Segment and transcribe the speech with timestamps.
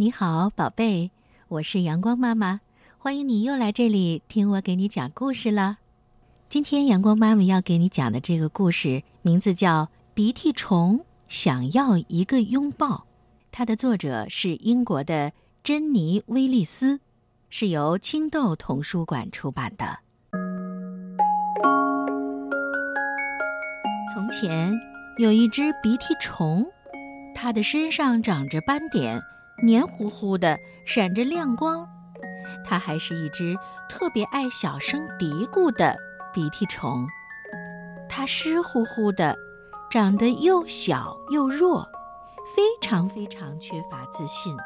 [0.00, 1.10] 你好，宝贝，
[1.48, 2.60] 我是阳光妈妈，
[2.98, 5.78] 欢迎你又来这里听我给你讲故事了。
[6.48, 12.86] 今天阳光妈妈要给你讲的这个故事名字叫《鼻涕虫想要一个拥抱》，
[13.50, 15.32] 它的作者是英国的
[15.64, 17.00] 珍妮·威利斯，
[17.50, 19.98] 是由青豆童书馆出版的。
[24.14, 24.72] 从前
[25.16, 26.64] 有一只鼻涕虫，
[27.34, 29.20] 它的身上长着斑点。
[29.62, 31.88] 黏糊糊的，闪着亮光。
[32.64, 33.56] 它还是一只
[33.88, 35.96] 特别爱小声嘀咕的
[36.32, 37.06] 鼻涕虫。
[38.08, 39.36] 它湿乎乎的，
[39.90, 41.86] 长得又小又弱，
[42.54, 44.56] 非常非常缺乏自信。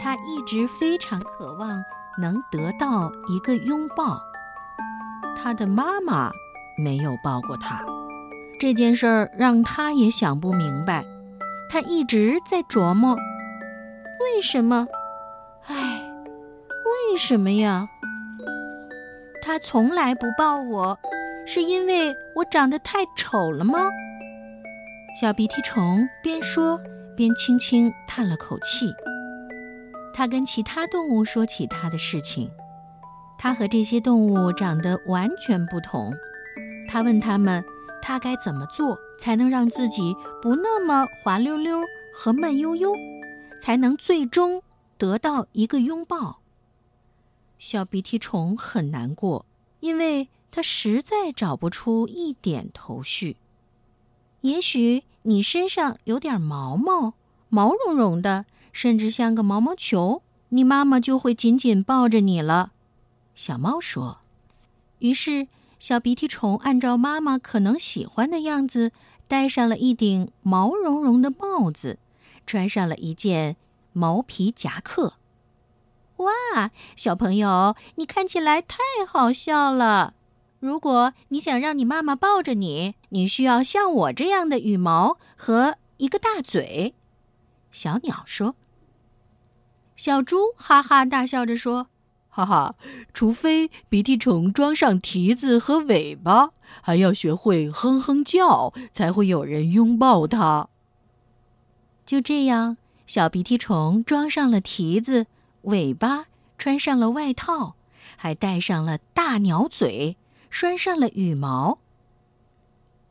[0.00, 1.82] 它一直非常渴望
[2.18, 4.20] 能得到一个拥抱。
[5.36, 6.30] 它的妈妈
[6.76, 7.84] 没有抱过它，
[8.60, 11.04] 这件事儿让它也想不明白。
[11.70, 13.16] 它一直在琢磨。
[14.20, 14.86] 为什么？
[15.66, 16.02] 唉，
[17.10, 17.88] 为什么呀？
[19.42, 20.98] 他从来不抱我，
[21.46, 23.90] 是因为我长得太丑了吗？
[25.20, 26.80] 小鼻涕虫边说
[27.16, 28.92] 边轻轻叹了口气。
[30.14, 32.50] 他跟其他动物说起他的事情，
[33.38, 36.12] 他和这些动物长得完全不同。
[36.88, 37.64] 他问他们，
[38.00, 41.80] 他该怎么做才能让自己不那么滑溜溜
[42.12, 42.92] 和慢悠悠？
[43.64, 44.62] 才能最终
[44.98, 46.40] 得到一个拥抱。
[47.58, 49.46] 小鼻涕虫很难过，
[49.80, 53.38] 因为它实在找不出一点头绪。
[54.42, 57.14] 也许你身上有点毛毛，
[57.48, 60.20] 毛茸茸的，甚至像个毛毛球，
[60.50, 62.72] 你妈妈就会紧紧抱着你了。
[63.34, 64.18] 小猫说。
[64.98, 65.48] 于是，
[65.80, 68.92] 小鼻涕虫按照妈妈可能喜欢的样子，
[69.26, 71.98] 戴上了一顶毛茸茸的帽子。
[72.46, 73.56] 穿上了一件
[73.92, 75.14] 毛皮夹克。
[76.18, 80.14] 哇，小朋友，你看起来太好笑了！
[80.60, 86.94] 如果你想让你妈妈抱着你，你需要像我这样的羽毛和一个大嘴。
[87.70, 88.54] 小鸟说。
[89.96, 91.88] 小猪哈哈大笑着说
[92.28, 92.74] ：“哈哈，
[93.12, 96.50] 除非鼻涕虫装上蹄子和尾巴，
[96.80, 100.68] 还要学会哼哼叫，才会有人拥抱它。”
[102.06, 102.76] 就这样，
[103.06, 105.26] 小鼻涕虫装上了蹄子、
[105.62, 106.26] 尾巴，
[106.58, 107.76] 穿上了外套，
[108.16, 110.16] 还戴上了大鸟嘴，
[110.50, 111.78] 拴上了羽毛。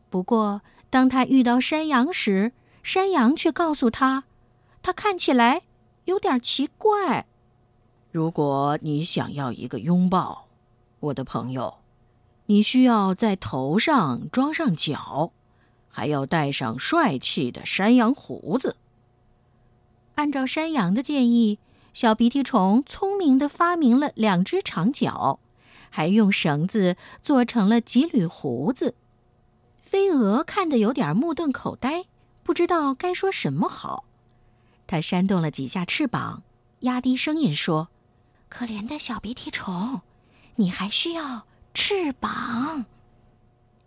[0.10, 2.52] 不过，当他遇到山羊时，
[2.84, 4.26] 山羊却告诉他，
[4.84, 5.64] 他看起来
[6.06, 7.26] 有点奇怪。
[8.12, 10.50] 如果你想要一个拥抱，
[11.00, 11.80] 我的朋友，
[12.46, 15.32] 你需要在头上装上角，
[15.90, 18.76] 还要戴上帅气的山羊胡子。
[20.16, 21.60] 按照山羊的建议，
[21.94, 25.40] 小鼻涕虫聪明地发明了两只长角，
[25.90, 28.96] 还用绳子做成了几缕胡子。
[29.82, 32.06] 飞蛾看得有点目瞪口呆，
[32.44, 34.06] 不知道该说什么好。
[34.88, 36.44] 它扇动了几下翅膀，
[36.82, 37.90] 压低声音说
[38.50, 40.02] ：“可怜的小鼻涕虫，
[40.56, 42.86] 你还需要翅膀。”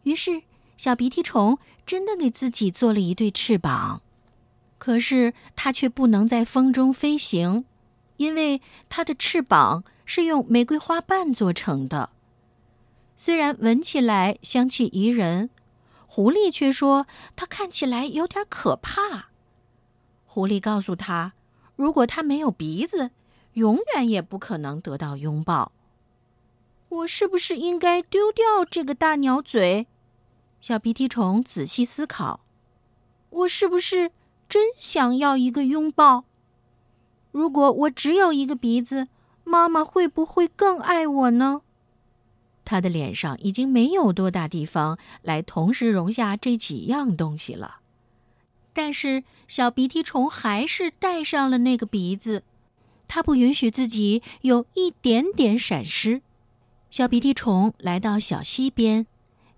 [0.05, 0.43] 于是，
[0.77, 4.03] 小鼻涕虫真的给自己做了一对翅膀。
[4.79, 7.65] 可是它却不能在风中飞行，
[8.17, 12.11] 因为它的翅膀是用玫瑰花瓣做成的。
[13.17, 15.51] 虽然闻起来香气宜人，
[16.07, 19.31] 狐狸却说它看起来有点可怕。
[20.27, 21.33] 狐狸告诉他，
[21.77, 23.11] 如果它没有鼻子，
[23.55, 25.73] 永远也不可能得到拥抱。
[26.89, 29.87] 我是不是应该丢掉这个大鸟嘴？
[30.61, 32.41] 小鼻涕虫仔细思考。
[33.31, 34.13] 我是不是？
[34.49, 36.25] 真想要一个拥抱。
[37.33, 39.09] 如果我只有一个鼻子，
[39.45, 41.63] 妈妈会不会更爱我呢？
[42.65, 47.77] 他的脸上已经没有多大地方来同时容下这几样东西了。
[48.73, 52.43] 但是小鼻涕虫还是戴上了那个鼻子，
[53.07, 56.23] 它不允许自己有一点点闪失。
[56.91, 59.07] 小鼻涕虫来到小溪边，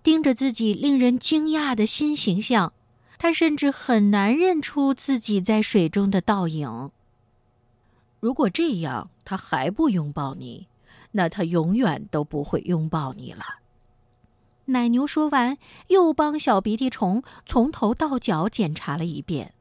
[0.02, 2.72] 盯着自己令人惊讶的新形象。
[3.18, 6.90] 他甚至很难认出自己在水中的倒影。
[8.20, 10.68] 如果这样他还不拥抱你，
[11.12, 13.44] 那他永远都不会拥抱你了。
[14.66, 15.56] 奶牛说完，
[15.86, 19.54] 又帮小鼻涕虫从头到脚检查了一遍。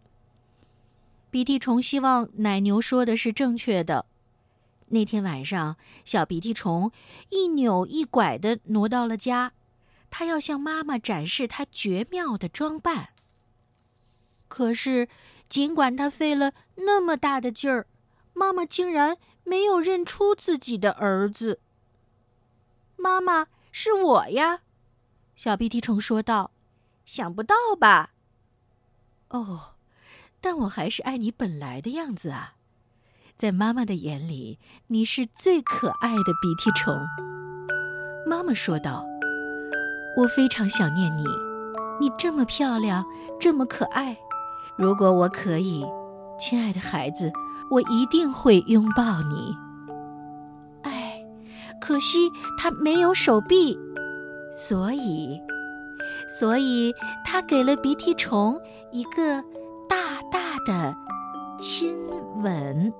[1.30, 4.06] 鼻涕虫希望奶牛说的是正确的。
[4.88, 6.92] 那天晚上，小鼻涕虫
[7.30, 9.51] 一扭一拐的挪到了家，
[10.10, 13.10] 他要向妈妈展示他绝妙的装扮。
[14.57, 15.07] 可是，
[15.48, 17.86] 尽管他费了那么大的劲儿，
[18.33, 21.59] 妈妈竟然没有认出自己的儿子。
[22.95, 24.62] 妈妈，是我呀，
[25.36, 26.50] 小鼻涕虫说道。
[27.06, 28.13] 想不到吧？
[29.30, 29.75] 哦，
[30.42, 32.56] 但我还是爱你本来的样子啊。
[33.38, 34.57] 在妈妈的眼里，
[34.88, 36.98] 你是最可爱的鼻涕虫。
[38.25, 39.06] 妈妈说道
[40.18, 41.25] ：“我非常想念你，
[42.00, 43.06] 你这么漂亮，
[43.39, 44.18] 这么可爱。
[44.77, 45.83] 如果我可以，
[46.39, 47.31] 亲爱的孩子，
[47.71, 49.56] 我一定会拥抱你。
[50.83, 51.19] 哎，
[51.81, 53.77] 可惜他没有手臂，
[54.53, 55.41] 所以，
[56.39, 56.94] 所以
[57.25, 58.59] 他给了鼻涕虫
[58.91, 59.41] 一个
[59.89, 60.95] 大大的
[61.59, 61.97] 亲
[62.44, 62.94] 吻。”